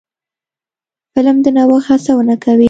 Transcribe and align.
فلم 1.15 1.37
د 1.43 1.47
نوښت 1.55 1.85
هڅونه 1.89 2.33
کوي 2.43 2.59